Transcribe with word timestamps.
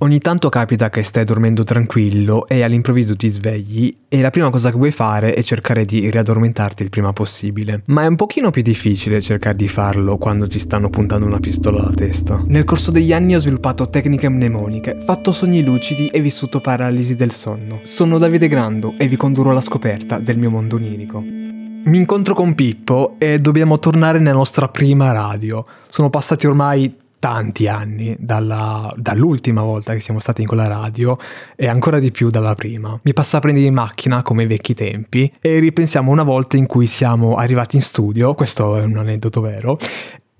Ogni 0.00 0.20
tanto 0.20 0.48
capita 0.48 0.90
che 0.90 1.02
stai 1.02 1.24
dormendo 1.24 1.64
tranquillo 1.64 2.46
e 2.46 2.62
all'improvviso 2.62 3.16
ti 3.16 3.30
svegli 3.30 3.92
e 4.06 4.20
la 4.20 4.30
prima 4.30 4.48
cosa 4.48 4.70
che 4.70 4.76
vuoi 4.76 4.92
fare 4.92 5.34
è 5.34 5.42
cercare 5.42 5.84
di 5.84 6.08
riaddormentarti 6.08 6.84
il 6.84 6.88
prima 6.88 7.12
possibile. 7.12 7.82
Ma 7.86 8.04
è 8.04 8.06
un 8.06 8.14
pochino 8.14 8.52
più 8.52 8.62
difficile 8.62 9.20
cercare 9.20 9.56
di 9.56 9.66
farlo 9.66 10.16
quando 10.16 10.46
ti 10.46 10.60
stanno 10.60 10.88
puntando 10.88 11.26
una 11.26 11.40
pistola 11.40 11.80
alla 11.80 11.92
testa. 11.92 12.40
Nel 12.46 12.62
corso 12.62 12.92
degli 12.92 13.12
anni 13.12 13.34
ho 13.34 13.40
sviluppato 13.40 13.88
tecniche 13.88 14.28
mnemoniche, 14.28 15.00
fatto 15.04 15.32
sogni 15.32 15.64
lucidi 15.64 16.06
e 16.06 16.20
vissuto 16.20 16.60
paralisi 16.60 17.16
del 17.16 17.32
sonno. 17.32 17.80
Sono 17.82 18.18
Davide 18.18 18.46
Grando 18.46 18.94
e 18.98 19.08
vi 19.08 19.16
condurrò 19.16 19.50
alla 19.50 19.60
scoperta 19.60 20.20
del 20.20 20.38
mio 20.38 20.50
mondo 20.50 20.76
onirico. 20.76 21.20
Mi 21.20 21.96
incontro 21.96 22.34
con 22.34 22.54
Pippo 22.54 23.16
e 23.18 23.40
dobbiamo 23.40 23.80
tornare 23.80 24.20
nella 24.20 24.36
nostra 24.36 24.68
prima 24.68 25.10
radio. 25.10 25.64
Sono 25.88 26.08
passati 26.08 26.46
ormai 26.46 26.94
tanti 27.18 27.68
anni 27.68 28.16
dalla, 28.18 28.92
dall'ultima 28.96 29.62
volta 29.62 29.92
che 29.92 30.00
siamo 30.00 30.20
stati 30.20 30.42
in 30.42 30.46
quella 30.46 30.66
radio 30.66 31.16
e 31.56 31.66
ancora 31.66 31.98
di 31.98 32.10
più 32.10 32.30
dalla 32.30 32.54
prima. 32.54 32.98
Mi 33.02 33.12
passa 33.12 33.38
a 33.38 33.40
prendere 33.40 33.66
in 33.66 33.74
macchina 33.74 34.22
come 34.22 34.42
ai 34.42 34.48
vecchi 34.48 34.74
tempi 34.74 35.32
e 35.40 35.58
ripensiamo 35.58 36.10
una 36.10 36.22
volta 36.22 36.56
in 36.56 36.66
cui 36.66 36.86
siamo 36.86 37.34
arrivati 37.34 37.76
in 37.76 37.82
studio, 37.82 38.34
questo 38.34 38.76
è 38.76 38.82
un 38.82 38.96
aneddoto 38.96 39.40
vero, 39.40 39.78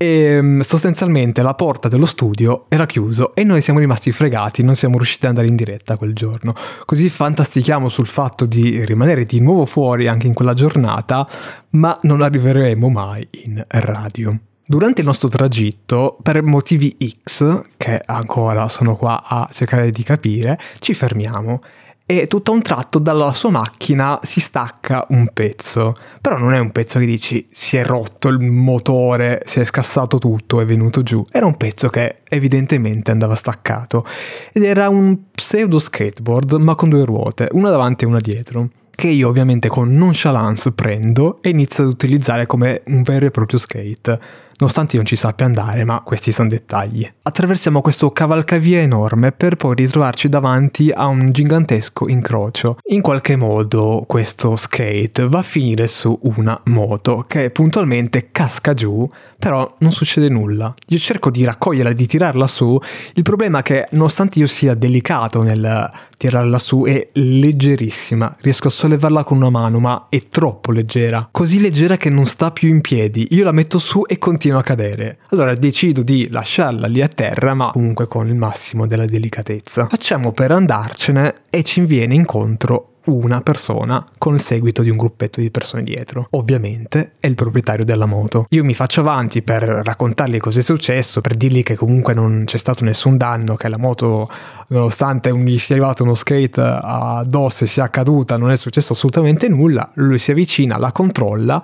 e 0.00 0.40
mm, 0.40 0.60
sostanzialmente 0.60 1.42
la 1.42 1.54
porta 1.54 1.88
dello 1.88 2.06
studio 2.06 2.66
era 2.68 2.86
chiusa 2.86 3.32
e 3.34 3.42
noi 3.42 3.60
siamo 3.60 3.80
rimasti 3.80 4.12
fregati, 4.12 4.62
non 4.62 4.76
siamo 4.76 4.96
riusciti 4.96 5.24
ad 5.24 5.30
andare 5.30 5.48
in 5.48 5.56
diretta 5.56 5.96
quel 5.96 6.14
giorno. 6.14 6.54
Così 6.84 7.08
fantastichiamo 7.08 7.88
sul 7.88 8.06
fatto 8.06 8.46
di 8.46 8.84
rimanere 8.84 9.24
di 9.24 9.40
nuovo 9.40 9.66
fuori 9.66 10.06
anche 10.06 10.28
in 10.28 10.34
quella 10.34 10.54
giornata, 10.54 11.26
ma 11.70 11.98
non 12.02 12.22
arriveremo 12.22 12.88
mai 12.88 13.26
in 13.44 13.62
radio. 13.66 14.38
Durante 14.70 15.00
il 15.00 15.06
nostro 15.06 15.28
tragitto, 15.28 16.18
per 16.22 16.42
motivi 16.42 16.94
X, 17.24 17.62
che 17.78 18.02
ancora 18.04 18.68
sono 18.68 18.96
qua 18.96 19.24
a 19.26 19.48
cercare 19.50 19.90
di 19.90 20.02
capire, 20.02 20.58
ci 20.80 20.92
fermiamo 20.92 21.62
e 22.04 22.26
tutto 22.26 22.50
a 22.50 22.54
un 22.54 22.60
tratto 22.60 22.98
dalla 22.98 23.32
sua 23.32 23.48
macchina 23.48 24.20
si 24.22 24.40
stacca 24.40 25.06
un 25.08 25.30
pezzo. 25.32 25.96
Però 26.20 26.36
non 26.36 26.52
è 26.52 26.58
un 26.58 26.70
pezzo 26.70 26.98
che 26.98 27.06
dici 27.06 27.48
si 27.50 27.78
è 27.78 27.82
rotto 27.82 28.28
il 28.28 28.40
motore, 28.40 29.40
si 29.46 29.58
è 29.58 29.64
scassato 29.64 30.18
tutto, 30.18 30.60
è 30.60 30.66
venuto 30.66 31.02
giù. 31.02 31.24
Era 31.32 31.46
un 31.46 31.56
pezzo 31.56 31.88
che 31.88 32.18
evidentemente 32.28 33.10
andava 33.10 33.36
staccato 33.36 34.04
ed 34.52 34.64
era 34.64 34.90
un 34.90 35.30
pseudo 35.30 35.78
skateboard 35.78 36.52
ma 36.56 36.74
con 36.74 36.90
due 36.90 37.06
ruote, 37.06 37.48
una 37.52 37.70
davanti 37.70 38.04
e 38.04 38.06
una 38.06 38.20
dietro 38.20 38.68
che 38.98 39.06
io 39.06 39.28
ovviamente 39.28 39.68
con 39.68 39.96
nonchalance 39.96 40.72
prendo 40.72 41.38
e 41.40 41.50
inizio 41.50 41.84
ad 41.84 41.90
utilizzare 41.90 42.46
come 42.46 42.82
un 42.86 43.02
vero 43.02 43.26
e 43.26 43.30
proprio 43.30 43.56
skate 43.56 44.20
nonostante 44.58 44.96
non 44.96 45.06
ci 45.06 45.16
sappia 45.16 45.46
andare, 45.46 45.84
ma 45.84 46.02
questi 46.02 46.32
sono 46.32 46.48
dettagli. 46.48 47.10
Attraversiamo 47.22 47.80
questo 47.80 48.10
cavalcavia 48.10 48.80
enorme 48.80 49.32
per 49.32 49.56
poi 49.56 49.74
ritrovarci 49.74 50.28
davanti 50.28 50.90
a 50.90 51.06
un 51.06 51.32
gigantesco 51.32 52.08
incrocio. 52.08 52.78
In 52.88 53.00
qualche 53.00 53.36
modo 53.36 54.04
questo 54.06 54.56
skate 54.56 55.28
va 55.28 55.38
a 55.38 55.42
finire 55.42 55.86
su 55.86 56.18
una 56.22 56.60
moto 56.64 57.24
che 57.26 57.50
puntualmente 57.50 58.30
casca 58.30 58.74
giù, 58.74 59.08
però 59.38 59.76
non 59.78 59.92
succede 59.92 60.28
nulla. 60.28 60.74
Io 60.88 60.98
cerco 60.98 61.30
di 61.30 61.44
raccoglierla, 61.44 61.92
di 61.92 62.06
tirarla 62.06 62.46
su, 62.46 62.78
il 63.14 63.22
problema 63.22 63.60
è 63.60 63.62
che 63.62 63.86
nonostante 63.92 64.38
io 64.40 64.46
sia 64.46 64.74
delicato 64.74 65.42
nel 65.42 65.88
tirarla 66.16 66.58
su 66.58 66.82
è 66.84 67.10
leggerissima, 67.12 68.34
riesco 68.40 68.66
a 68.66 68.70
sollevarla 68.72 69.22
con 69.22 69.36
una 69.36 69.50
mano, 69.50 69.78
ma 69.78 70.06
è 70.08 70.20
troppo 70.24 70.72
leggera, 70.72 71.28
così 71.30 71.60
leggera 71.60 71.96
che 71.96 72.10
non 72.10 72.26
sta 72.26 72.50
più 72.50 72.68
in 72.68 72.80
piedi. 72.80 73.28
Io 73.30 73.44
la 73.44 73.52
metto 73.52 73.78
su 73.78 74.02
e 74.06 74.18
continua 74.18 74.58
a 74.58 74.64
cadere. 74.64 75.18
Allora 75.30 75.54
decido 75.54 76.02
di 76.02 76.28
lasciarla 76.28 76.88
lì 76.88 77.00
a 77.00 77.08
terra, 77.08 77.54
ma 77.54 77.70
comunque 77.70 78.08
con 78.08 78.26
il 78.26 78.34
massimo 78.34 78.86
della 78.86 79.06
delicatezza. 79.06 79.86
Facciamo 79.86 80.32
per 80.32 80.50
andarcene 80.50 81.42
e 81.48 81.62
ci 81.62 81.80
viene 81.82 82.14
incontro 82.14 82.94
una 83.08 83.40
persona 83.40 84.04
con 84.18 84.34
il 84.34 84.40
seguito 84.40 84.82
di 84.82 84.90
un 84.90 84.96
gruppetto 84.96 85.40
di 85.40 85.50
persone 85.50 85.82
dietro. 85.82 86.26
Ovviamente 86.30 87.12
è 87.18 87.26
il 87.26 87.34
proprietario 87.34 87.84
della 87.84 88.06
moto. 88.06 88.46
Io 88.50 88.64
mi 88.64 88.74
faccio 88.74 89.00
avanti 89.00 89.42
per 89.42 89.62
raccontargli 89.62 90.38
cosa 90.38 90.60
è 90.60 90.62
successo, 90.62 91.20
per 91.20 91.34
dirgli 91.34 91.62
che 91.62 91.74
comunque 91.74 92.14
non 92.14 92.44
c'è 92.46 92.58
stato 92.58 92.84
nessun 92.84 93.16
danno, 93.16 93.56
che 93.56 93.68
la 93.68 93.78
moto, 93.78 94.28
nonostante 94.68 95.36
gli 95.36 95.58
sia 95.58 95.76
arrivato 95.76 96.02
uno 96.02 96.14
skate 96.14 96.60
addosso 96.60 97.64
e 97.64 97.66
sia 97.66 97.88
caduta, 97.88 98.36
non 98.36 98.50
è 98.50 98.56
successo 98.56 98.92
assolutamente 98.92 99.48
nulla. 99.48 99.90
Lui 99.94 100.18
si 100.18 100.30
avvicina, 100.30 100.78
la 100.78 100.92
controlla 100.92 101.62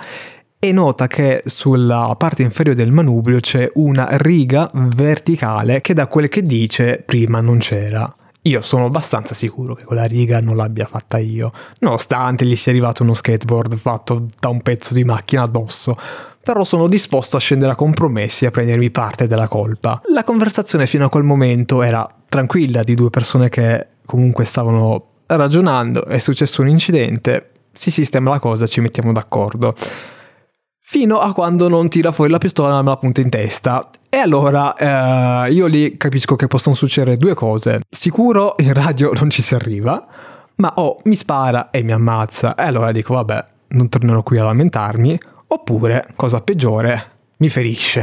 e 0.59 0.73
nota 0.73 1.07
che 1.07 1.43
sulla 1.45 2.15
parte 2.17 2.41
inferiore 2.43 2.79
del 2.79 2.91
manubrio 2.91 3.39
c'è 3.39 3.71
una 3.75 4.09
riga 4.13 4.67
verticale 4.73 5.83
che 5.83 5.93
da 5.93 6.07
quel 6.07 6.29
che 6.29 6.43
dice 6.43 7.03
prima 7.05 7.43
non 7.43 7.59
c'era. 7.59 8.11
Io 8.47 8.61
sono 8.61 8.85
abbastanza 8.85 9.33
sicuro 9.33 9.73
che 9.75 9.85
quella 9.85 10.05
riga 10.05 10.39
non 10.41 10.57
l'abbia 10.57 10.85
fatta 10.87 11.17
io, 11.17 11.51
nonostante 11.79 12.45
gli 12.45 12.57
sia 12.57 12.73
arrivato 12.73 13.03
uno 13.03 13.15
skateboard 13.15 13.75
fatto 13.77 14.27
da 14.39 14.49
un 14.49 14.61
pezzo 14.61 14.93
di 14.93 15.03
macchina 15.03 15.43
addosso. 15.43 15.97
Però 16.43 16.63
sono 16.63 16.87
disposto 16.87 17.39
a 17.39 17.41
scendere 17.41 17.73
a 17.73 17.75
compromessi 17.75 18.45
e 18.45 18.49
a 18.49 18.51
prendermi 18.51 18.91
parte 18.91 19.27
della 19.27 19.49
colpa. 19.49 20.03
La 20.13 20.25
conversazione 20.25 20.87
fino 20.87 21.07
a 21.07 21.09
quel 21.09 21.23
momento 21.23 21.81
era 21.81 22.07
tranquilla 22.29 22.83
di 22.83 22.95
due 22.95 23.09
persone 23.09 23.49
che 23.49 23.87
comunque 24.05 24.45
stavano 24.45 25.07
ragionando, 25.25 26.05
è 26.05 26.19
successo 26.19 26.61
un 26.61 26.69
incidente, 26.69 27.51
si 27.73 27.91
sistema 27.91 28.29
la 28.29 28.41
cosa, 28.41 28.67
ci 28.67 28.83
mettiamo 28.83 29.13
d'accordo 29.13 29.75
fino 30.95 31.19
a 31.19 31.33
quando 31.33 31.69
non 31.69 31.89
tira 31.89 32.13
fuori 32.13 32.31
la 32.31 32.39
pistola 32.39 32.79
e 32.79 32.83
me 32.83 32.91
la 32.91 32.97
punta 32.97 33.21
in 33.21 33.29
testa. 33.29 33.91
E 34.09 34.17
allora 34.17 34.77
eh, 34.77 35.51
io 35.51 35.67
lì 35.67 35.97
capisco 35.97 36.37
che 36.37 36.47
possono 36.47 36.77
succedere 36.77 37.17
due 37.17 37.35
cose. 37.35 37.81
Sicuro 37.91 38.55
in 38.59 38.73
radio 38.73 39.11
non 39.13 39.29
ci 39.29 39.43
si 39.43 39.57
arriva, 39.57 40.07
ma 40.55 40.73
o 40.77 40.83
oh, 40.83 40.97
mi 41.07 41.17
spara 41.17 41.71
e 41.71 41.83
mi 41.83 41.91
ammazza. 41.91 42.55
E 42.55 42.63
allora 42.63 42.93
dico 42.93 43.15
vabbè, 43.15 43.45
non 43.71 43.89
tornerò 43.89 44.23
qui 44.23 44.39
a 44.39 44.45
lamentarmi. 44.45 45.19
Oppure, 45.49 46.07
cosa 46.15 46.41
peggiore, 46.43 47.03
mi 47.39 47.49
ferisce. 47.49 48.03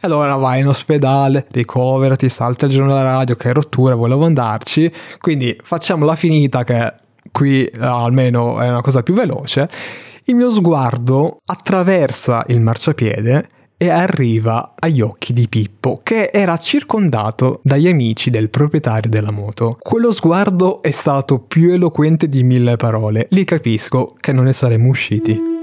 E 0.00 0.06
allora 0.06 0.36
vai 0.36 0.60
in 0.60 0.68
ospedale, 0.68 1.48
ricoverati, 1.50 2.28
salta 2.28 2.66
il 2.66 2.70
giorno 2.70 2.94
della 2.94 3.02
radio, 3.02 3.34
che 3.34 3.52
rottura, 3.52 3.96
volevo 3.96 4.24
andarci. 4.24 4.88
Quindi 5.18 5.58
facciamola 5.60 6.14
finita 6.14 6.62
che 6.62 6.94
qui 7.32 7.64
eh, 7.64 7.84
almeno 7.84 8.60
è 8.60 8.68
una 8.68 8.82
cosa 8.82 9.02
più 9.02 9.14
veloce 9.14 9.98
il 10.30 10.36
mio 10.36 10.52
sguardo 10.52 11.38
attraversa 11.44 12.44
il 12.48 12.60
marciapiede 12.60 13.48
e 13.76 13.88
arriva 13.88 14.74
agli 14.78 15.00
occhi 15.00 15.32
di 15.32 15.48
Pippo, 15.48 15.98
che 16.04 16.30
era 16.32 16.56
circondato 16.56 17.60
dagli 17.64 17.88
amici 17.88 18.30
del 18.30 18.48
proprietario 18.48 19.10
della 19.10 19.32
moto. 19.32 19.78
Quello 19.80 20.12
sguardo 20.12 20.82
è 20.82 20.92
stato 20.92 21.40
più 21.40 21.72
eloquente 21.72 22.28
di 22.28 22.44
mille 22.44 22.76
parole. 22.76 23.26
Lì 23.30 23.44
capisco 23.44 24.14
che 24.20 24.32
non 24.32 24.44
ne 24.44 24.52
saremmo 24.52 24.88
usciti. 24.88 25.59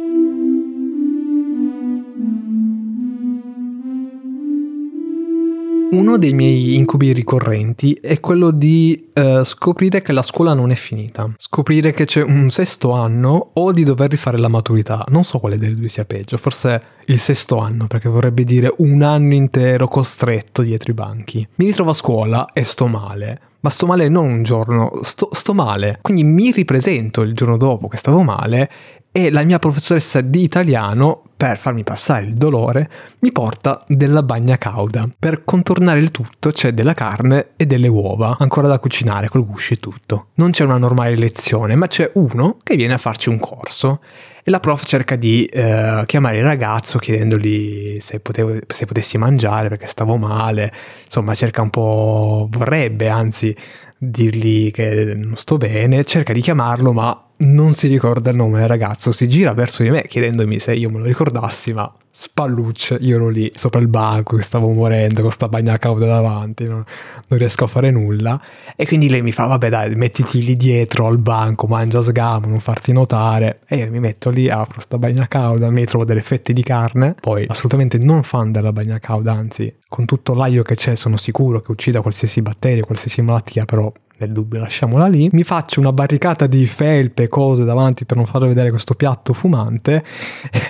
Uno 5.89 6.17
dei 6.17 6.33
miei 6.33 6.75
incubi 6.75 7.13
ricorrenti 7.13 7.93
è 7.93 8.19
quello 8.19 8.51
di 8.51 9.09
eh, 9.13 9.41
scoprire 9.45 10.01
che 10.01 10.11
la 10.11 10.21
scuola 10.21 10.53
non 10.53 10.71
è 10.71 10.75
finita, 10.75 11.31
scoprire 11.37 11.93
che 11.93 12.03
c'è 12.03 12.21
un 12.21 12.49
sesto 12.49 12.91
anno 12.91 13.51
o 13.53 13.71
di 13.71 13.85
dover 13.85 14.09
rifare 14.09 14.37
la 14.37 14.49
maturità. 14.49 15.05
Non 15.07 15.23
so 15.23 15.39
quale 15.39 15.57
delle 15.57 15.75
due 15.75 15.87
sia 15.87 16.03
peggio, 16.03 16.35
forse 16.35 16.81
il 17.05 17.19
sesto 17.19 17.59
anno, 17.59 17.87
perché 17.87 18.09
vorrebbe 18.09 18.43
dire 18.43 18.73
un 18.79 19.01
anno 19.01 19.33
intero 19.33 19.87
costretto 19.87 20.61
dietro 20.61 20.91
i 20.91 20.93
banchi. 20.93 21.47
Mi 21.55 21.65
ritrovo 21.65 21.91
a 21.91 21.95
scuola 21.95 22.47
e 22.51 22.65
sto 22.65 22.87
male. 22.87 23.39
Ma 23.59 23.69
sto 23.69 23.85
male 23.85 24.07
non 24.07 24.25
un 24.25 24.43
giorno, 24.43 24.99
sto, 25.01 25.29
sto 25.31 25.53
male. 25.53 25.99
Quindi 26.01 26.23
mi 26.23 26.51
ripresento 26.51 27.21
il 27.21 27.33
giorno 27.33 27.57
dopo 27.57 27.87
che 27.87 27.97
stavo 27.97 28.21
male 28.21 28.69
e 29.11 29.31
la 29.31 29.43
mia 29.43 29.57
professoressa 29.57 30.21
di 30.21 30.43
italiano, 30.43 31.23
per 31.35 31.57
farmi 31.57 31.83
passare 31.83 32.25
il 32.25 32.33
dolore, 32.33 32.89
mi 33.19 33.31
porta 33.31 33.83
della 33.87 34.21
bagna 34.21 34.59
cauda. 34.59 35.09
Per 35.17 35.43
contornare 35.43 35.99
il 35.99 36.11
tutto 36.11 36.51
c'è 36.51 36.71
della 36.71 36.93
carne 36.93 37.49
e 37.55 37.65
delle 37.65 37.87
uova, 37.87 38.35
ancora 38.39 38.67
da 38.67 38.77
cucinare 38.77 39.27
col 39.27 39.43
guscio 39.43 39.73
e 39.73 39.77
tutto. 39.77 40.27
Non 40.35 40.51
c'è 40.51 40.65
una 40.65 40.77
normale 40.77 41.15
lezione, 41.15 41.75
ma 41.75 41.87
c'è 41.87 42.11
uno 42.13 42.57
che 42.61 42.75
viene 42.75 42.93
a 42.93 42.99
farci 42.99 43.29
un 43.29 43.39
corso 43.39 44.01
e 44.47 44.49
la 44.49 44.61
prof 44.61 44.85
cerca 44.85 45.17
di 45.17 45.43
eh, 45.43 46.03
chiamare 46.05 46.37
il 46.37 46.43
ragazzo 46.43 46.99
chiedendogli 46.99 47.99
se, 47.99 48.21
potevo, 48.21 48.57
se 48.65 48.85
potessi 48.85 49.17
mangiare 49.17 49.67
perché 49.67 49.87
stavo 49.87 50.15
male, 50.15 50.71
insomma 51.03 51.35
cerca 51.35 51.61
un 51.61 51.69
po', 51.69 52.47
vorrebbe 52.49 53.09
anzi 53.09 53.53
dirgli 53.97 54.71
che 54.71 55.13
non 55.15 55.35
sto 55.35 55.57
bene, 55.57 56.03
cerca 56.03 56.33
di 56.33 56.41
chiamarlo 56.41 56.93
ma 56.93 57.27
non 57.39 57.73
si 57.73 57.87
ricorda 57.87 58.31
il 58.31 58.35
nome 58.35 58.59
del 58.59 58.67
ragazzo, 58.67 59.11
si 59.11 59.27
gira 59.27 59.53
verso 59.53 59.83
di 59.83 59.89
me 59.89 60.03
chiedendomi 60.03 60.57
se 60.59 60.73
io 60.73 60.89
me 60.89 60.99
lo 60.99 61.05
ricordassi, 61.05 61.71
ma 61.73 61.91
spallucce, 62.09 62.97
io 62.99 63.17
ero 63.17 63.29
lì 63.29 63.51
sopra 63.53 63.79
il 63.79 63.87
banco 63.87 64.37
che 64.37 64.41
stavo 64.41 64.71
morendo 64.71 65.21
con 65.21 65.29
sta 65.29 65.47
bagna 65.47 65.77
cauda 65.77 66.07
davanti, 66.07 66.63
non, 66.63 66.83
non, 67.27 67.37
riesco 67.37 67.65
a 67.65 67.67
fare 67.67 67.91
nulla. 67.91 68.41
E 68.75 68.87
quindi 68.87 69.07
lei 69.07 69.21
mi 69.21 69.31
fa, 69.31 69.45
vabbè 69.45 69.69
dai, 69.69 69.95
mettiti 69.95 70.43
lì 70.43 70.57
dietro 70.57 71.05
al 71.05 71.19
banco, 71.19 71.67
mangia 71.67 72.01
sgamo, 72.01 72.47
non 72.47 72.59
farti 72.59 72.91
notare. 72.91 73.59
E 73.67 73.75
io 73.75 73.91
mi 73.91 73.99
metto 73.99 74.31
lì, 74.31 74.49
apro 74.49 74.81
sta 74.81 74.97
bagna 74.97 75.27
cauda, 75.27 75.69
mi 75.69 75.85
trovo 75.85 76.05
delle 76.05 76.23
fette 76.23 76.53
di 76.53 76.63
carne, 76.63 77.15
poi 77.19 77.45
assolutamente 77.47 77.99
non 77.99 78.23
fan 78.23 78.51
della 78.51 78.73
bagna 78.73 78.97
cauda, 78.97 79.33
anzi 79.33 79.75
con 79.87 80.05
tutto 80.05 80.33
l'aglio 80.33 80.63
che 80.63 80.73
c'è 80.73 80.95
sono 80.95 81.17
sicuro 81.17 81.61
che 81.61 81.71
uccida 81.71 82.01
qualsiasi 82.01 82.41
batterio, 82.41 82.83
qualsiasi 82.83 83.21
malattia, 83.21 83.65
però 83.65 83.91
nel 84.17 84.31
dubbio 84.31 84.59
lasciamola 84.59 85.07
lì, 85.07 85.29
mi 85.31 85.43
faccio 85.43 85.79
una 85.79 85.91
barricata 85.91 86.47
di 86.47 86.65
felpe 86.65 87.23
e 87.23 87.27
cose 87.27 87.63
davanti 87.63 88.05
per 88.05 88.17
non 88.17 88.25
farle 88.25 88.47
vedere 88.47 88.69
questo 88.69 88.95
piatto 88.95 89.33
fumante. 89.33 90.03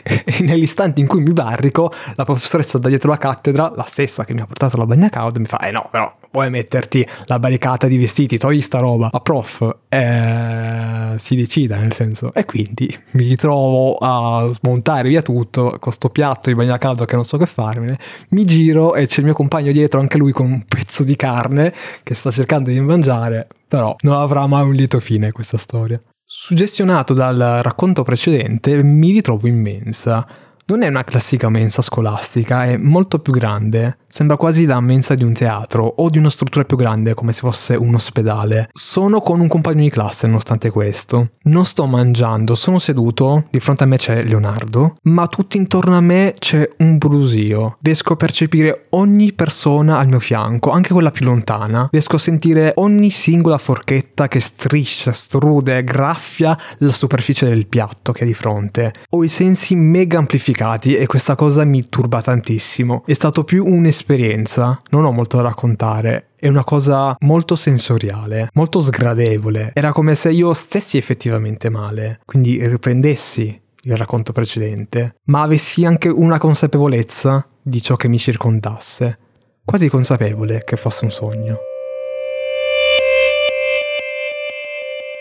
E 0.27 0.43
nell'istante 0.43 0.99
in 0.99 1.07
cui 1.07 1.21
mi 1.21 1.31
barrico 1.31 1.91
la 2.15 2.25
professoressa 2.25 2.77
da 2.77 2.89
dietro 2.89 3.09
la 3.09 3.17
cattedra, 3.17 3.71
la 3.75 3.85
stessa 3.87 4.25
che 4.25 4.33
mi 4.33 4.41
ha 4.41 4.45
portato 4.45 4.77
la 4.77 4.85
bagna 4.85 5.09
cauda, 5.09 5.39
mi 5.39 5.45
fa 5.45 5.57
eh 5.59 5.71
no 5.71 5.87
però 5.89 6.13
vuoi 6.31 6.49
metterti 6.49 7.07
la 7.25 7.39
barricata 7.39 7.87
di 7.87 7.97
vestiti, 7.97 8.37
togli 8.37 8.61
sta 8.61 8.79
roba, 8.79 9.09
ma 9.11 9.19
prof 9.21 9.77
eh, 9.89 11.15
si 11.17 11.35
decida 11.35 11.77
nel 11.77 11.93
senso 11.93 12.33
e 12.33 12.45
quindi 12.45 12.95
mi 13.11 13.27
ritrovo 13.27 13.97
a 13.97 14.47
smontare 14.51 15.09
via 15.09 15.21
tutto 15.21 15.77
con 15.79 15.91
sto 15.91 16.09
piatto 16.09 16.49
di 16.49 16.55
bagna 16.55 16.77
caldo 16.77 17.05
che 17.05 17.15
non 17.15 17.25
so 17.25 17.37
che 17.37 17.45
farmene, 17.45 17.97
mi 18.29 18.45
giro 18.45 18.95
e 18.95 19.07
c'è 19.07 19.19
il 19.19 19.25
mio 19.25 19.33
compagno 19.33 19.71
dietro 19.71 19.99
anche 19.99 20.17
lui 20.17 20.31
con 20.31 20.45
un 20.51 20.63
pezzo 20.65 21.03
di 21.03 21.15
carne 21.15 21.73
che 22.03 22.13
sta 22.13 22.31
cercando 22.31 22.69
di 22.69 22.79
mangiare, 22.79 23.36
però 23.67 23.95
non 23.99 24.15
avrà 24.15 24.47
mai 24.47 24.63
un 24.63 24.73
lieto 24.73 24.99
fine 24.99 25.31
questa 25.31 25.57
storia. 25.57 26.01
Suggestionato 26.23 27.13
dal 27.13 27.59
racconto 27.61 28.03
precedente, 28.03 28.81
mi 28.83 29.11
ritrovo 29.11 29.47
in 29.47 29.61
mensa 29.61 30.27
non 30.69 30.81
è 30.81 30.87
una 30.87 31.05
classica 31.05 31.49
mensa 31.49 31.81
scolastica, 31.81 32.65
è 32.65 32.75
molto 32.75 33.19
più 33.19 33.31
grande. 33.31 33.99
Sembra 34.05 34.35
quasi 34.35 34.65
la 34.65 34.81
mensa 34.81 35.15
di 35.15 35.23
un 35.23 35.31
teatro 35.31 35.85
o 35.85 36.09
di 36.09 36.17
una 36.17 36.29
struttura 36.29 36.65
più 36.65 36.75
grande 36.75 37.13
come 37.13 37.31
se 37.31 37.39
fosse 37.39 37.75
un 37.75 37.93
ospedale. 37.93 38.69
Sono 38.73 39.21
con 39.21 39.39
un 39.39 39.47
compagno 39.47 39.83
di 39.83 39.89
classe 39.89 40.27
nonostante 40.27 40.69
questo. 40.69 41.31
Non 41.43 41.63
sto 41.63 41.85
mangiando, 41.85 42.53
sono 42.53 42.79
seduto, 42.79 43.45
di 43.49 43.61
fronte 43.61 43.83
a 43.83 43.87
me 43.87 43.95
c'è 43.95 44.23
Leonardo, 44.23 44.97
ma 45.03 45.27
tutto 45.27 45.55
intorno 45.55 45.95
a 45.95 46.01
me 46.01 46.35
c'è 46.37 46.67
un 46.79 46.97
brusio. 46.97 47.77
Riesco 47.81 48.13
a 48.13 48.17
percepire 48.17 48.87
ogni 48.89 49.31
persona 49.31 49.99
al 49.99 50.07
mio 50.07 50.19
fianco, 50.19 50.71
anche 50.71 50.91
quella 50.91 51.11
più 51.11 51.25
lontana. 51.25 51.87
Riesco 51.89 52.17
a 52.17 52.19
sentire 52.19 52.73
ogni 52.75 53.09
singola 53.09 53.57
forchetta 53.57 54.27
che 54.27 54.41
striscia, 54.41 55.13
strude, 55.13 55.81
graffia 55.85 56.57
la 56.79 56.91
superficie 56.91 57.47
del 57.47 57.67
piatto 57.67 58.11
che 58.11 58.23
è 58.23 58.25
di 58.25 58.33
fronte. 58.33 58.93
Ho 59.11 59.23
i 59.23 59.29
sensi 59.29 59.73
mega 59.75 60.17
amplificati 60.17 60.55
complicati 60.57 60.95
e 60.95 61.05
questa 61.05 61.35
cosa 61.35 61.63
mi 61.63 61.87
turba 61.87 62.21
tantissimo. 62.21 63.03
È 63.05 63.13
stato 63.13 63.43
più 63.43 63.65
un'esperienza, 63.65 64.81
non 64.89 65.05
ho 65.05 65.11
molto 65.11 65.37
da 65.37 65.43
raccontare, 65.43 66.29
è 66.35 66.47
una 66.47 66.63
cosa 66.63 67.15
molto 67.19 67.55
sensoriale, 67.55 68.49
molto 68.53 68.79
sgradevole. 68.79 69.71
Era 69.73 69.91
come 69.91 70.15
se 70.15 70.31
io 70.31 70.53
stessi 70.53 70.97
effettivamente 70.97 71.69
male, 71.69 72.21
quindi 72.25 72.65
riprendessi 72.67 73.61
il 73.81 73.95
racconto 73.95 74.33
precedente, 74.33 75.15
ma 75.25 75.43
avessi 75.43 75.85
anche 75.85 76.09
una 76.09 76.39
consapevolezza 76.39 77.45
di 77.61 77.81
ciò 77.81 77.95
che 77.95 78.07
mi 78.07 78.17
circondasse, 78.17 79.19
quasi 79.63 79.87
consapevole 79.89 80.63
che 80.65 80.75
fosse 80.75 81.05
un 81.05 81.11
sogno. 81.11 81.66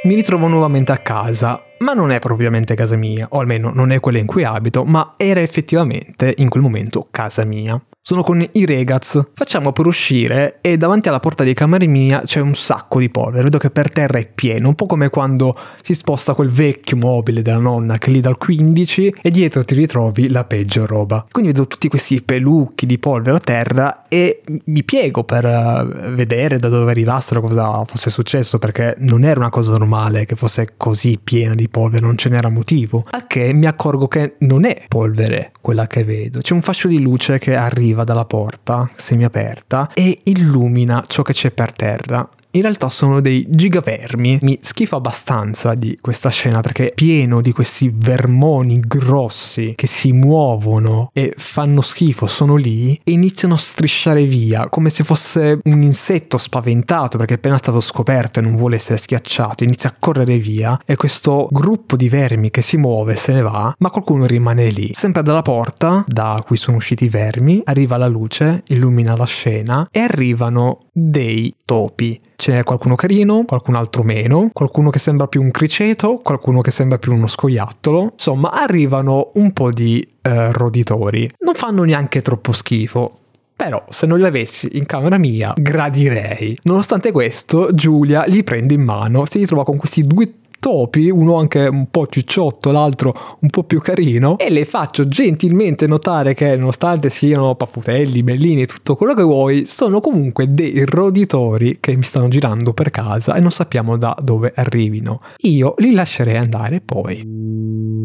Mi 0.06 0.14
ritrovo 0.14 0.46
nuovamente 0.46 0.92
a 0.92 0.98
casa, 0.98 1.60
ma 1.78 1.92
non 1.92 2.12
è 2.12 2.20
propriamente 2.20 2.76
casa 2.76 2.94
mia, 2.94 3.26
o 3.28 3.40
almeno 3.40 3.72
non 3.74 3.90
è 3.90 3.98
quella 3.98 4.18
in 4.18 4.26
cui 4.26 4.44
abito, 4.44 4.84
ma 4.84 5.14
era 5.16 5.40
effettivamente 5.40 6.32
in 6.36 6.48
quel 6.48 6.62
momento 6.62 7.08
casa 7.10 7.44
mia. 7.44 7.76
Sono 8.08 8.22
con 8.22 8.40
i 8.40 8.64
Regaz. 8.66 9.20
Facciamo 9.34 9.72
per 9.72 9.84
uscire 9.84 10.58
e 10.60 10.76
davanti 10.76 11.08
alla 11.08 11.18
porta 11.18 11.42
di 11.42 11.54
camera 11.54 11.84
mia 11.88 12.20
c'è 12.24 12.38
un 12.38 12.54
sacco 12.54 13.00
di 13.00 13.10
polvere. 13.10 13.42
Vedo 13.42 13.58
che 13.58 13.70
per 13.70 13.90
terra 13.90 14.18
è 14.18 14.30
pieno, 14.32 14.68
un 14.68 14.76
po' 14.76 14.86
come 14.86 15.08
quando 15.08 15.58
si 15.82 15.92
sposta 15.92 16.34
quel 16.34 16.50
vecchio 16.50 16.96
mobile 16.96 17.42
della 17.42 17.58
nonna 17.58 17.98
che 17.98 18.10
è 18.10 18.12
lì 18.12 18.20
dal 18.20 18.36
15 18.36 19.14
e 19.20 19.30
dietro 19.32 19.64
ti 19.64 19.74
ritrovi 19.74 20.28
la 20.28 20.44
peggio 20.44 20.86
roba. 20.86 21.26
Quindi 21.28 21.50
vedo 21.50 21.66
tutti 21.66 21.88
questi 21.88 22.22
pelucchi 22.22 22.86
di 22.86 22.96
polvere 22.96 23.38
a 23.38 23.40
terra 23.40 24.04
e 24.06 24.42
mi 24.66 24.84
piego 24.84 25.24
per 25.24 25.44
eh, 25.44 26.10
vedere 26.12 26.60
da 26.60 26.68
dove 26.68 26.92
arrivassero, 26.92 27.40
cosa 27.40 27.84
fosse 27.86 28.10
successo, 28.10 28.60
perché 28.60 28.94
non 28.98 29.24
era 29.24 29.40
una 29.40 29.50
cosa 29.50 29.72
normale 29.72 30.26
che 30.26 30.36
fosse 30.36 30.74
così 30.76 31.18
piena 31.20 31.56
di 31.56 31.68
polvere, 31.68 32.06
non 32.06 32.16
ce 32.16 32.28
n'era 32.28 32.50
motivo. 32.50 33.04
Al 33.10 33.26
che 33.26 33.52
mi 33.52 33.66
accorgo 33.66 34.06
che 34.06 34.36
non 34.38 34.64
è 34.64 34.84
polvere 34.86 35.50
quella 35.60 35.88
che 35.88 36.04
vedo. 36.04 36.38
C'è 36.38 36.54
un 36.54 36.62
fascio 36.62 36.86
di 36.86 37.00
luce 37.00 37.38
che 37.38 37.56
arriva 37.96 38.04
dalla 38.04 38.24
porta 38.26 38.86
semiaperta 38.94 39.90
e 39.94 40.20
illumina 40.24 41.04
ciò 41.06 41.22
che 41.22 41.32
c'è 41.32 41.50
per 41.50 41.72
terra 41.72 42.28
in 42.56 42.62
realtà 42.62 42.88
sono 42.88 43.20
dei 43.20 43.46
gigavermi. 43.48 44.38
Mi 44.42 44.58
schifo 44.60 44.96
abbastanza 44.96 45.74
di 45.74 45.98
questa 46.00 46.30
scena 46.30 46.60
perché 46.60 46.88
è 46.88 46.94
pieno 46.94 47.40
di 47.40 47.52
questi 47.52 47.90
vermoni 47.94 48.80
grossi 48.80 49.74
che 49.76 49.86
si 49.86 50.12
muovono 50.12 51.10
e 51.12 51.34
fanno 51.36 51.80
schifo, 51.80 52.26
sono 52.26 52.56
lì 52.56 52.98
e 53.04 53.12
iniziano 53.12 53.54
a 53.54 53.58
strisciare 53.58 54.24
via 54.24 54.68
come 54.68 54.90
se 54.90 55.04
fosse 55.04 55.60
un 55.62 55.82
insetto 55.82 56.38
spaventato 56.38 57.18
perché 57.18 57.34
è 57.34 57.36
appena 57.36 57.58
stato 57.58 57.80
scoperto 57.80 58.38
e 58.38 58.42
non 58.42 58.56
vuole 58.56 58.76
essere 58.76 58.98
schiacciato, 58.98 59.64
inizia 59.64 59.90
a 59.90 59.94
correre 59.98 60.38
via 60.38 60.80
e 60.84 60.96
questo 60.96 61.48
gruppo 61.50 61.96
di 61.96 62.08
vermi 62.08 62.50
che 62.50 62.62
si 62.62 62.76
muove 62.76 63.16
se 63.16 63.32
ne 63.32 63.42
va, 63.42 63.74
ma 63.78 63.90
qualcuno 63.90 64.26
rimane 64.26 64.68
lì. 64.70 64.90
Sempre 64.92 65.22
dalla 65.22 65.42
porta 65.42 66.04
da 66.06 66.42
cui 66.46 66.56
sono 66.56 66.78
usciti 66.78 67.04
i 67.04 67.08
vermi, 67.08 67.60
arriva 67.64 67.96
la 67.96 68.08
luce, 68.08 68.62
illumina 68.68 69.16
la 69.16 69.26
scena 69.26 69.88
e 69.90 70.00
arrivano 70.00 70.80
dei 70.92 71.54
topi. 71.64 72.18
Ce 72.46 72.52
n'è 72.52 72.62
qualcuno 72.62 72.94
carino, 72.94 73.44
qualcun 73.44 73.74
altro 73.74 74.04
meno, 74.04 74.50
qualcuno 74.52 74.90
che 74.90 75.00
sembra 75.00 75.26
più 75.26 75.42
un 75.42 75.50
criceto, 75.50 76.20
qualcuno 76.22 76.60
che 76.60 76.70
sembra 76.70 76.96
più 76.96 77.12
uno 77.12 77.26
scoiattolo. 77.26 78.10
Insomma, 78.12 78.52
arrivano 78.52 79.32
un 79.34 79.52
po' 79.52 79.72
di 79.72 79.98
eh, 80.22 80.52
roditori. 80.52 81.28
Non 81.40 81.54
fanno 81.54 81.82
neanche 81.82 82.22
troppo 82.22 82.52
schifo. 82.52 83.18
Però 83.56 83.84
se 83.88 84.06
non 84.06 84.18
li 84.18 84.26
avessi 84.26 84.76
in 84.76 84.86
camera 84.86 85.18
mia, 85.18 85.54
gradirei. 85.56 86.56
Nonostante 86.62 87.10
questo, 87.10 87.74
Giulia 87.74 88.22
li 88.26 88.44
prende 88.44 88.74
in 88.74 88.82
mano, 88.82 89.26
si 89.26 89.38
ritrova 89.38 89.64
con 89.64 89.76
questi 89.76 90.06
due 90.06 90.32
topi, 90.66 91.08
uno 91.08 91.36
anche 91.36 91.68
un 91.68 91.86
po' 91.92 92.08
cicciotto, 92.08 92.72
l'altro 92.72 93.36
un 93.38 93.50
po' 93.50 93.62
più 93.62 93.80
carino, 93.80 94.36
e 94.36 94.50
le 94.50 94.64
faccio 94.64 95.06
gentilmente 95.06 95.86
notare 95.86 96.34
che 96.34 96.56
nonostante 96.56 97.08
siano 97.08 97.54
paffutelli, 97.54 98.24
bellini 98.24 98.62
e 98.62 98.66
tutto 98.66 98.96
quello 98.96 99.14
che 99.14 99.22
vuoi, 99.22 99.64
sono 99.64 100.00
comunque 100.00 100.52
dei 100.52 100.84
roditori 100.84 101.78
che 101.78 101.94
mi 101.94 102.02
stanno 102.02 102.26
girando 102.26 102.72
per 102.72 102.90
casa 102.90 103.36
e 103.36 103.40
non 103.40 103.52
sappiamo 103.52 103.96
da 103.96 104.16
dove 104.20 104.52
arrivino. 104.56 105.20
Io 105.42 105.74
li 105.78 105.92
lascerei 105.92 106.36
andare 106.36 106.80
poi. 106.84 107.95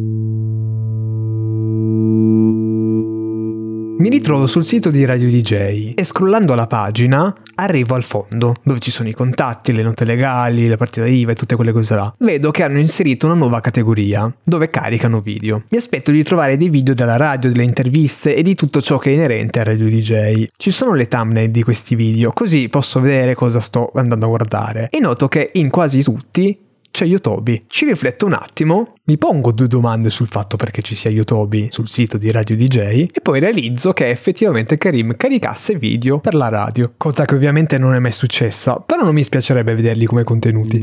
Mi 4.01 4.09
ritrovo 4.09 4.47
sul 4.47 4.63
sito 4.63 4.89
di 4.89 5.05
Radio 5.05 5.29
DJ 5.29 5.91
e 5.93 6.03
scrollando 6.03 6.55
la 6.55 6.65
pagina 6.65 7.31
arrivo 7.53 7.93
al 7.93 8.01
fondo, 8.01 8.55
dove 8.63 8.79
ci 8.79 8.89
sono 8.89 9.09
i 9.09 9.13
contatti, 9.13 9.71
le 9.71 9.83
note 9.83 10.05
legali, 10.05 10.67
la 10.67 10.75
partita 10.75 11.05
IVA 11.05 11.33
e 11.33 11.35
tutte 11.35 11.55
quelle 11.55 11.71
cose 11.71 11.93
là. 11.93 12.11
Vedo 12.17 12.49
che 12.49 12.63
hanno 12.63 12.79
inserito 12.79 13.27
una 13.27 13.35
nuova 13.35 13.61
categoria, 13.61 14.33
dove 14.43 14.71
caricano 14.71 15.21
video. 15.21 15.65
Mi 15.69 15.77
aspetto 15.77 16.09
di 16.09 16.23
trovare 16.23 16.57
dei 16.57 16.69
video 16.69 16.95
della 16.95 17.15
radio, 17.15 17.51
delle 17.51 17.63
interviste 17.63 18.35
e 18.35 18.41
di 18.41 18.55
tutto 18.55 18.81
ciò 18.81 18.97
che 18.97 19.11
è 19.11 19.13
inerente 19.13 19.59
a 19.59 19.65
Radio 19.65 19.87
DJ. 19.87 20.47
Ci 20.51 20.71
sono 20.71 20.95
le 20.95 21.07
thumbnail 21.07 21.51
di 21.51 21.61
questi 21.61 21.93
video, 21.93 22.31
così 22.31 22.69
posso 22.69 22.99
vedere 23.01 23.35
cosa 23.35 23.59
sto 23.59 23.91
andando 23.93 24.25
a 24.25 24.29
guardare. 24.29 24.87
E 24.89 24.99
noto 24.99 25.27
che 25.27 25.51
in 25.53 25.69
quasi 25.69 26.01
tutti 26.01 26.57
c'è 26.91 27.05
Yotobi. 27.05 27.63
Ci 27.67 27.85
rifletto 27.85 28.25
un 28.25 28.33
attimo, 28.33 28.93
mi 29.05 29.17
pongo 29.17 29.51
due 29.51 29.67
domande 29.67 30.09
sul 30.09 30.27
fatto 30.27 30.57
perché 30.57 30.81
ci 30.81 30.95
sia 30.95 31.09
Yotobi 31.09 31.67
sul 31.71 31.87
sito 31.87 32.17
di 32.17 32.29
Radio 32.31 32.55
DJ 32.55 32.77
e 33.11 33.21
poi 33.21 33.39
realizzo 33.39 33.93
che 33.93 34.09
effettivamente 34.09 34.77
Karim 34.77 35.15
caricasse 35.15 35.75
video 35.75 36.19
per 36.19 36.35
la 36.35 36.49
radio, 36.49 36.93
cosa 36.97 37.25
che 37.25 37.35
ovviamente 37.35 37.77
non 37.77 37.95
è 37.95 37.99
mai 37.99 38.11
successa, 38.11 38.75
però 38.75 39.03
non 39.03 39.13
mi 39.13 39.23
spiacerebbe 39.23 39.73
vederli 39.73 40.05
come 40.05 40.23
contenuti. 40.23 40.81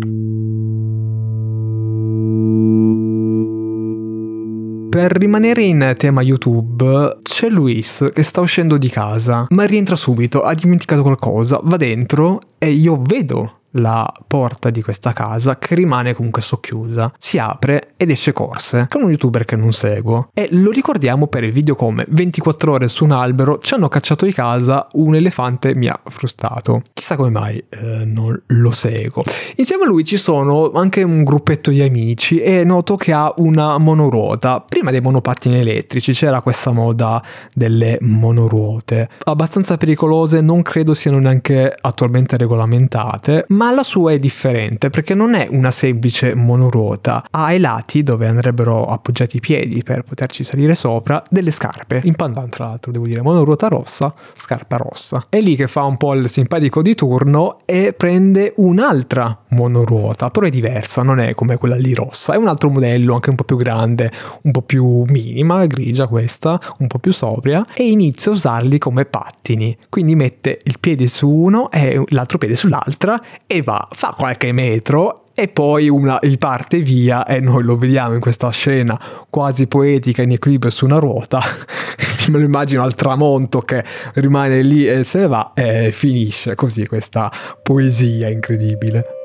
Per 4.89 5.13
rimanere 5.13 5.63
in 5.63 5.95
tema 5.99 6.23
YouTube, 6.23 7.19
c'è 7.23 7.51
Luis 7.51 8.11
che 8.13 8.23
sta 8.23 8.41
uscendo 8.41 8.79
di 8.79 8.89
casa, 8.89 9.47
ma 9.51 9.65
rientra 9.65 9.95
subito, 9.95 10.41
ha 10.41 10.55
dimenticato 10.55 11.03
qualcosa, 11.03 11.61
va 11.63 11.77
dentro 11.77 12.41
e 12.59 12.71
io 12.71 13.01
vedo 13.01 13.58
la 13.79 14.11
porta 14.27 14.71
di 14.71 14.83
questa 14.83 15.13
casa 15.13 15.59
che 15.59 15.75
rimane 15.75 16.15
comunque 16.15 16.43
socchiusa. 16.43 17.13
Si 17.17 17.39
apre 17.39 17.95
ed 17.97 18.11
esce 18.11 18.33
Corse, 18.33 18.89
è 18.91 18.97
un 18.97 19.11
youtuber 19.11 19.45
che 19.45 19.57
non 19.57 19.73
seguo. 19.73 20.31
E 20.35 20.49
lo 20.53 20.71
ricordiamo 20.71 21.27
per 21.27 21.45
il 21.45 21.53
video 21.53 21.75
come 21.75 22.05
24 22.09 22.73
ore 22.73 22.89
su 22.89 23.05
un 23.05 23.13
albero 23.13 23.59
ci 23.61 23.75
hanno 23.75 23.89
cacciato 23.89 24.25
di 24.25 24.33
casa 24.33 24.87
un 24.93 25.15
elefante 25.15 25.75
mi 25.75 25.89
ha 25.89 25.99
frustato. 26.05 26.83
Chissà 26.93 27.17
come 27.17 27.31
mai 27.31 27.63
eh, 27.69 28.05
non 28.05 28.41
lo 28.47 28.71
seguo. 28.71 29.25
Insieme 29.57 29.85
a 29.85 29.87
lui 29.87 30.05
ci 30.05 30.17
sono 30.17 30.73
anche 30.73 31.03
un 31.03 31.25
gruppetto 31.25 31.71
di 31.71 31.83
amici 31.83 32.39
e 32.39 32.65
noto 32.65 32.97
che 32.97 33.13
ha 33.13 33.33
una 33.37 33.79
monoruota. 33.79 34.61
Prima 34.61 34.91
dei 34.91 35.01
monopattini 35.01 35.59
elettrici 35.59 36.13
c'era 36.13 36.41
questa 36.41 36.73
moda 36.73 37.23
delle 37.53 37.99
monoruote. 38.01 39.09
Abbastanza 39.25 39.77
pericolose, 39.77 40.41
non 40.41 40.63
credo 40.63 40.95
siano 40.95 41.19
neanche 41.19 41.75
attualmente 41.81 42.37
regolamentate, 42.37 43.45
ma 43.49 43.68
la 43.71 43.83
sua 43.83 44.13
è 44.13 44.19
differente 44.19 44.91
perché 44.91 45.15
non 45.15 45.35
è 45.35 45.49
una 45.51 45.71
semplice 45.71 46.35
monoruota. 46.35 47.25
Ha 47.31 47.45
ai 47.45 47.59
lati, 47.59 48.03
dove 48.03 48.27
andrebbero 48.27 48.87
appoggiati 48.87 49.39
i 49.39 49.41
piedi 49.41 49.83
per 49.83 50.03
poterci 50.03 50.45
salire 50.45 50.75
sopra, 50.75 51.23
delle 51.31 51.51
scarpe. 51.51 52.01
In 52.05 52.15
pandan, 52.15 52.49
tra 52.49 52.67
l'altro, 52.67 52.93
devo 52.93 53.07
dire, 53.07 53.23
monoruota 53.23 53.69
rossa, 53.69 54.13
scarpa 54.35 54.77
rossa. 54.77 55.27
È 55.29 55.41
lì 55.41 55.57
che 55.57 55.67
fa 55.67 55.83
un 55.85 55.97
po' 55.97 56.15
il 56.15 56.29
simpatico 56.29 56.83
di 56.83 56.95
turno 56.95 57.59
e 57.65 57.93
prende 57.93 58.53
un'altra 58.57 59.45
monoruota, 59.49 60.31
però 60.31 60.47
è 60.47 60.51
diversa, 60.51 61.03
non 61.03 61.21
è 61.21 61.35
come 61.35 61.57
quella 61.57 61.77
lì 61.77 61.95
rossa, 61.95 62.35
è 62.35 62.37
un 62.37 62.49
altro 62.49 62.71
modello 62.71 63.15
anche 63.15 63.31
un 63.31 63.37
po' 63.37 63.45
più 63.45 63.57
grande, 63.57 64.11
un 64.43 64.51
po' 64.51 64.63
più 64.63 65.05
minima, 65.09 65.65
grigia 65.67 66.07
questa, 66.07 66.59
un 66.79 66.87
po' 66.87 66.99
più 66.99 67.13
sobria 67.13 67.65
e 67.75 67.89
inizia 67.89 68.33
a 68.33 68.35
usarli 68.35 68.79
come 68.79 69.05
pattini. 69.05 69.77
Quindi 69.89 70.15
mette 70.15 70.59
il 70.65 70.79
piede 70.79 71.07
su 71.07 71.29
uno 71.29 71.71
e 71.71 72.03
l'altro 72.09 72.39
piede 72.39 72.57
sull'altra 72.57 73.21
e 73.51 73.63
va, 73.63 73.89
fa 73.91 74.15
qualche 74.17 74.53
metro 74.53 75.25
e 75.35 75.49
poi 75.49 75.89
una, 75.89 76.19
il 76.23 76.37
parte 76.37 76.81
via 76.81 77.25
e 77.25 77.41
noi 77.41 77.63
lo 77.63 77.77
vediamo 77.77 78.13
in 78.13 78.21
questa 78.21 78.51
scena 78.51 79.01
quasi 79.31 79.67
poetica 79.67 80.21
in 80.21 80.33
equilibrio 80.33 80.71
su 80.71 80.85
una 80.85 80.99
ruota. 80.99 81.41
Me 82.29 82.39
lo 82.39 82.45
immagino 82.45 82.83
al 82.83 82.95
tramonto 82.95 83.61
che 83.61 83.83
rimane 84.15 84.61
lì 84.63 84.87
e 84.87 85.03
se 85.05 85.21
ne 85.21 85.27
va 85.29 85.53
e 85.55 85.93
finisce 85.93 86.55
così 86.55 86.87
questa 86.87 87.33
poesia 87.63 88.29
incredibile 88.29 89.18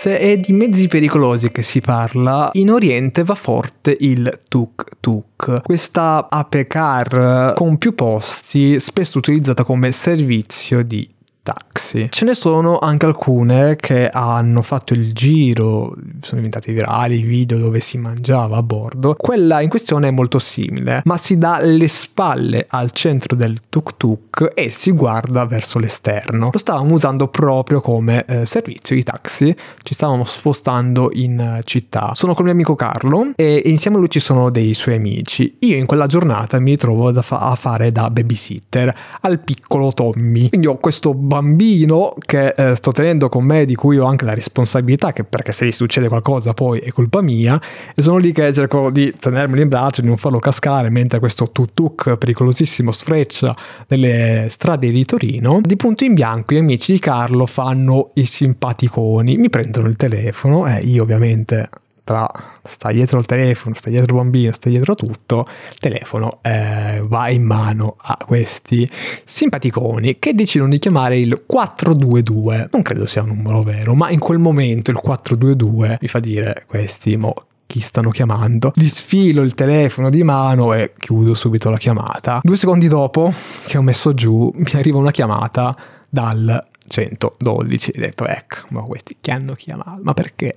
Se 0.00 0.16
è 0.16 0.38
di 0.38 0.52
mezzi 0.52 0.86
pericolosi 0.86 1.50
che 1.50 1.64
si 1.64 1.80
parla, 1.80 2.50
in 2.52 2.70
Oriente 2.70 3.24
va 3.24 3.34
forte 3.34 3.96
il 3.98 4.42
tuk-tuk. 4.48 5.62
Questa 5.64 6.28
ape 6.30 6.68
car 6.68 7.52
con 7.56 7.78
più 7.78 7.96
posti, 7.96 8.78
spesso 8.78 9.18
utilizzata 9.18 9.64
come 9.64 9.90
servizio 9.90 10.84
di 10.84 11.16
taxi. 11.48 12.08
Ce 12.10 12.26
ne 12.26 12.34
sono 12.34 12.78
anche 12.78 13.06
alcune 13.06 13.76
che 13.76 14.10
hanno 14.10 14.60
fatto 14.60 14.92
il 14.92 15.14
giro, 15.14 15.94
sono 16.20 16.36
diventati 16.36 16.72
virali 16.72 17.22
video 17.22 17.56
dove 17.58 17.80
si 17.80 17.96
mangiava 17.96 18.58
a 18.58 18.62
bordo. 18.62 19.14
Quella 19.16 19.62
in 19.62 19.70
questione 19.70 20.08
è 20.08 20.10
molto 20.10 20.38
simile, 20.38 21.00
ma 21.04 21.16
si 21.16 21.38
dà 21.38 21.58
le 21.62 21.88
spalle 21.88 22.66
al 22.68 22.90
centro 22.90 23.34
del 23.34 23.60
tuk 23.70 23.96
tuk 23.96 24.52
e 24.54 24.68
si 24.68 24.90
guarda 24.90 25.46
verso 25.46 25.78
l'esterno. 25.78 26.50
Lo 26.52 26.58
stavamo 26.58 26.92
usando 26.92 27.28
proprio 27.28 27.80
come 27.80 28.24
eh, 28.26 28.44
servizio 28.44 28.94
di 28.94 29.02
taxi, 29.02 29.56
ci 29.82 29.94
stavamo 29.94 30.24
spostando 30.24 31.08
in 31.14 31.60
città. 31.64 32.10
Sono 32.12 32.34
con 32.34 32.46
il 32.46 32.54
mio 32.54 32.62
amico 32.62 32.76
Carlo 32.76 33.30
e 33.36 33.62
insieme 33.64 33.96
a 33.96 34.00
lui 34.00 34.10
ci 34.10 34.20
sono 34.20 34.50
dei 34.50 34.74
suoi 34.74 34.96
amici. 34.96 35.56
Io 35.60 35.76
in 35.76 35.86
quella 35.86 36.06
giornata 36.06 36.60
mi 36.60 36.76
trovo 36.76 37.10
fa- 37.22 37.38
a 37.38 37.54
fare 37.54 37.90
da 37.90 38.10
babysitter 38.10 38.94
al 39.22 39.38
piccolo 39.38 39.92
Tommy. 39.92 40.48
Quindi 40.50 40.66
ho 40.66 40.76
questo 40.76 41.14
bambino 41.14 41.36
bambino 41.40 42.14
che 42.18 42.48
eh, 42.48 42.74
sto 42.74 42.92
tenendo 42.92 43.28
con 43.28 43.44
me, 43.44 43.64
di 43.64 43.74
cui 43.74 43.98
ho 43.98 44.04
anche 44.04 44.24
la 44.24 44.34
responsabilità, 44.34 45.12
che 45.12 45.24
perché 45.24 45.52
se 45.52 45.66
gli 45.66 45.72
succede 45.72 46.08
qualcosa 46.08 46.52
poi 46.52 46.80
è 46.80 46.90
colpa 46.90 47.20
mia, 47.20 47.60
e 47.94 48.02
sono 48.02 48.18
lì 48.18 48.32
che 48.32 48.52
cerco 48.52 48.90
di 48.90 49.12
tenermelo 49.18 49.62
in 49.62 49.68
braccio, 49.68 50.00
di 50.00 50.08
non 50.08 50.16
farlo 50.16 50.38
cascare, 50.38 50.90
mentre 50.90 51.18
questo 51.18 51.50
tuk-tuk 51.50 52.16
pericolosissimo 52.16 52.90
sfreccia 52.90 53.56
nelle 53.88 54.46
strade 54.50 54.88
di 54.88 55.04
Torino. 55.04 55.60
Di 55.62 55.76
punto 55.76 56.04
in 56.04 56.14
bianco 56.14 56.54
gli 56.54 56.58
amici 56.58 56.92
di 56.92 56.98
Carlo 56.98 57.46
fanno 57.46 58.10
i 58.14 58.24
simpaticoni, 58.24 59.36
mi 59.36 59.50
prendono 59.50 59.88
il 59.88 59.96
telefono 59.96 60.66
e 60.66 60.80
io 60.80 61.02
ovviamente 61.02 61.68
tra 62.08 62.26
sta 62.64 62.90
dietro 62.90 63.18
il 63.18 63.26
telefono, 63.26 63.74
sta 63.74 63.90
dietro 63.90 64.16
il 64.16 64.22
bambino, 64.22 64.50
sta 64.52 64.70
dietro 64.70 64.94
tutto, 64.94 65.44
il 65.70 65.78
telefono 65.78 66.38
eh, 66.40 67.02
va 67.04 67.28
in 67.28 67.42
mano 67.42 67.96
a 67.98 68.16
questi 68.16 68.90
simpaticoni 69.26 70.18
che 70.18 70.32
decidono 70.32 70.70
di 70.70 70.78
chiamare 70.78 71.18
il 71.18 71.42
422. 71.44 72.70
Non 72.72 72.80
credo 72.80 73.04
sia 73.04 73.20
un 73.20 73.28
numero 73.28 73.62
vero, 73.62 73.94
ma 73.94 74.08
in 74.08 74.20
quel 74.20 74.38
momento 74.38 74.90
il 74.90 74.96
422 74.96 75.98
mi 76.00 76.08
fa 76.08 76.18
dire 76.18 76.64
questi 76.66 77.14
mo 77.18 77.34
chi 77.66 77.80
stanno 77.80 78.08
chiamando. 78.08 78.72
Gli 78.74 78.88
sfilo 78.88 79.42
il 79.42 79.52
telefono 79.52 80.08
di 80.08 80.22
mano 80.22 80.72
e 80.72 80.94
chiudo 80.96 81.34
subito 81.34 81.68
la 81.68 81.76
chiamata. 81.76 82.40
Due 82.42 82.56
secondi 82.56 82.88
dopo 82.88 83.30
che 83.66 83.76
ho 83.76 83.82
messo 83.82 84.14
giù 84.14 84.50
mi 84.54 84.70
arriva 84.72 84.96
una 84.96 85.10
chiamata 85.10 85.76
dal 86.08 86.66
112 86.88 87.90
e 87.90 88.00
detto 88.00 88.26
ecco 88.26 88.66
ma 88.70 88.80
questi 88.82 89.16
che 89.20 89.30
hanno 89.30 89.54
chiamato? 89.54 90.00
Ma 90.02 90.14
perché? 90.14 90.54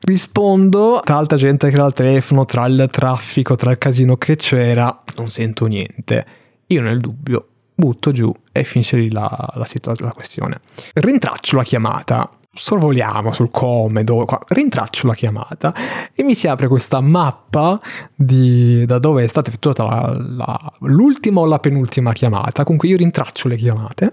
Rispondo 0.00 1.00
tra 1.04 1.16
altra 1.16 1.36
gente 1.36 1.68
che 1.68 1.74
era 1.74 1.84
al 1.84 1.92
telefono 1.92 2.44
tra 2.44 2.66
il 2.66 2.88
traffico 2.90 3.56
tra 3.56 3.70
il 3.70 3.78
casino 3.78 4.16
che 4.16 4.36
c'era 4.36 4.96
non 5.16 5.30
sento 5.30 5.66
niente. 5.66 6.26
Io 6.66 6.82
nel 6.82 7.00
dubbio 7.00 7.46
butto 7.74 8.12
giù 8.12 8.32
e 8.52 8.64
finisce 8.64 8.96
lì 8.96 9.10
la, 9.10 9.28
la, 9.54 9.64
situazione, 9.64 10.10
la 10.10 10.14
questione. 10.14 10.60
Rintraccio 10.94 11.56
la 11.56 11.62
chiamata. 11.62 12.30
Sorvoliamo 12.54 13.32
sul 13.32 13.50
come, 13.50 14.04
dove, 14.04 14.26
qua, 14.26 14.38
rintraccio 14.46 15.06
la 15.06 15.14
chiamata 15.14 15.74
e 16.14 16.22
mi 16.22 16.34
si 16.34 16.48
apre 16.48 16.68
questa 16.68 17.00
mappa 17.00 17.80
di, 18.14 18.84
da 18.84 18.98
dove 18.98 19.24
è 19.24 19.26
stata 19.26 19.48
effettuata 19.48 19.84
la, 19.84 20.14
la, 20.18 20.72
l'ultima 20.80 21.40
o 21.40 21.46
la 21.46 21.58
penultima 21.58 22.12
chiamata, 22.12 22.64
con 22.64 22.76
cui 22.76 22.90
io 22.90 22.98
rintraccio 22.98 23.48
le 23.48 23.56
chiamate 23.56 24.12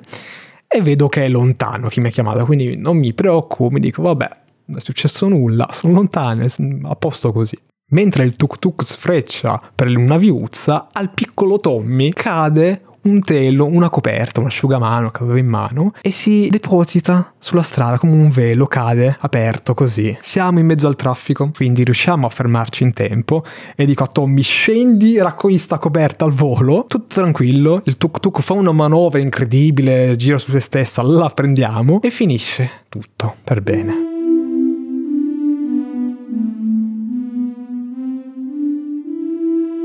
e 0.71 0.81
vedo 0.83 1.07
che 1.07 1.25
è 1.25 1.27
lontano 1.27 1.87
chi 1.87 1.99
mi 1.99 2.07
ha 2.07 2.11
chiamato, 2.11 2.45
quindi 2.45 2.75
non 2.75 2.97
mi 2.97 3.13
preoccupo, 3.13 3.71
mi 3.71 3.79
dico 3.79 4.03
vabbè, 4.03 4.29
non 4.65 4.77
è 4.77 4.81
successo 4.81 5.27
nulla, 5.27 5.67
sono 5.71 5.93
lontano, 5.93 6.45
a 6.83 6.95
posto 6.95 7.31
così. 7.31 7.57
Mentre 7.91 8.23
il 8.23 8.35
tuk 8.35 8.59
tuk 8.59 8.83
sfreccia 8.85 9.59
per 9.73 9.89
una 9.97 10.17
viuzza, 10.17 10.89
al 10.91 11.11
piccolo 11.11 11.57
Tommy 11.57 12.11
cade 12.11 12.83
un 13.09 13.23
telo, 13.23 13.65
una 13.65 13.89
coperta, 13.89 14.39
un 14.39 14.45
asciugamano 14.45 15.09
che 15.09 15.23
aveva 15.23 15.39
in 15.39 15.47
mano 15.47 15.93
e 16.01 16.11
si 16.11 16.47
deposita 16.49 17.33
sulla 17.37 17.63
strada 17.63 17.97
come 17.97 18.13
un 18.13 18.29
velo, 18.29 18.67
cade 18.67 19.17
aperto 19.19 19.73
così. 19.73 20.17
Siamo 20.21 20.59
in 20.59 20.65
mezzo 20.65 20.87
al 20.87 20.95
traffico, 20.95 21.49
quindi 21.53 21.83
riusciamo 21.83 22.27
a 22.27 22.29
fermarci 22.29 22.83
in 22.83 22.93
tempo 22.93 23.43
e 23.75 23.85
dico 23.85 24.03
a 24.03 24.07
Tommy 24.07 24.41
scendi, 24.41 25.17
raccogli 25.17 25.57
sta 25.57 25.77
coperta 25.77 26.25
al 26.25 26.31
volo, 26.31 26.85
tutto 26.87 27.07
tranquillo, 27.07 27.81
il 27.85 27.97
tuk 27.97 28.19
tuk 28.19 28.41
fa 28.41 28.53
una 28.53 28.71
manovra 28.71 29.19
incredibile, 29.19 30.15
gira 30.15 30.37
su 30.37 30.51
se 30.51 30.59
stessa, 30.59 31.01
la 31.01 31.29
prendiamo 31.29 31.99
e 32.01 32.09
finisce 32.09 32.69
tutto 32.89 33.35
per 33.43 33.61
bene. 33.61 34.08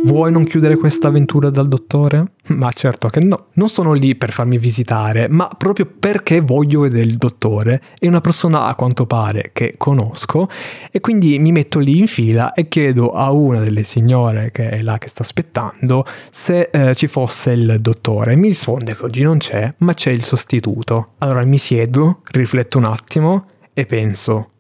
Vuoi 0.05 0.31
non 0.31 0.45
chiudere 0.45 0.77
questa 0.77 1.09
avventura 1.09 1.49
dal 1.49 1.67
dottore? 1.67 2.33
Ma 2.53 2.71
certo 2.73 3.09
che 3.09 3.21
no. 3.21 3.47
Non 3.55 3.71
sono 3.71 3.95
lì 3.95 4.15
per 4.15 4.33
farmi 4.33 4.59
visitare, 4.59 5.29
ma 5.29 5.49
proprio 5.57 5.87
perché 5.87 6.41
voglio 6.41 6.81
vedere 6.81 7.05
il 7.05 7.17
dottore. 7.17 7.81
È 7.99 8.07
una 8.07 8.21
persona 8.21 8.67
a 8.67 8.75
quanto 8.75 9.07
pare 9.07 9.51
che 9.55 9.77
conosco 9.79 10.47
e 10.91 11.01
quindi 11.01 11.39
mi 11.39 11.53
metto 11.53 11.79
lì 11.79 12.01
in 12.01 12.07
fila 12.07 12.53
e 12.53 12.69
chiedo 12.69 13.13
a 13.13 13.31
una 13.31 13.61
delle 13.61 13.83
signore 13.83 14.51
che 14.51 14.69
è 14.69 14.83
là 14.83 14.99
che 14.99 15.09
sta 15.09 15.23
aspettando 15.23 16.05
se 16.31 16.69
eh, 16.71 16.95
ci 16.95 17.07
fosse 17.07 17.53
il 17.53 17.79
dottore. 17.81 18.37
Mi 18.37 18.49
risponde 18.49 18.95
che 18.95 19.05
oggi 19.05 19.23
non 19.23 19.39
c'è, 19.39 19.73
ma 19.79 19.95
c'è 19.95 20.11
il 20.11 20.25
sostituto. 20.25 21.13
Allora 21.19 21.43
mi 21.45 21.57
siedo, 21.57 22.21
rifletto 22.31 22.77
un 22.77 22.85
attimo 22.85 23.47
e 23.73 23.87
penso, 23.87 24.51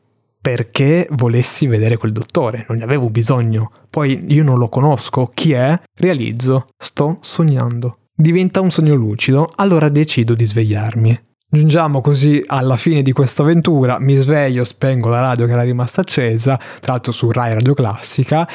perché 0.45 1.09
volessi 1.13 1.67
vedere 1.67 1.97
quel 1.97 2.13
dottore, 2.13 2.67
non 2.69 2.77
ne 2.77 2.85
avevo 2.85 3.09
bisogno. 3.09 3.71
Poi 3.89 4.27
io 4.29 4.45
non 4.45 4.59
lo 4.59 4.69
conosco, 4.69 5.31
chi 5.33 5.53
è? 5.53 5.81
Realizzo, 5.97 6.67
sto 6.77 7.17
sognando. 7.23 8.01
Diventa 8.15 8.61
un 8.61 8.71
sogno 8.71 8.95
lucido, 8.95 9.51
allora 9.55 9.89
decido 9.89 10.35
di 10.35 10.45
svegliarmi. 10.45 11.19
Giungiamo 11.49 12.03
così 12.03 12.45
alla 12.47 12.77
fine 12.77 13.01
di 13.01 13.13
questa 13.13 13.41
avventura, 13.41 13.99
mi 13.99 14.17
sveglio, 14.17 14.65
spengo 14.65 15.09
la 15.09 15.21
radio 15.21 15.47
che 15.47 15.53
era 15.53 15.63
rimasta 15.63 16.03
accesa, 16.03 16.61
tra 16.79 16.93
l'altro 16.93 17.13
su 17.13 17.31
Rai 17.31 17.55
Radio 17.55 17.73
Classica, 17.73 18.47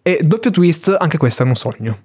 e 0.00 0.20
doppio 0.22 0.52
twist, 0.52 0.94
anche 0.96 1.18
questo 1.18 1.42
è 1.42 1.46
un 1.46 1.56
sogno. 1.56 1.98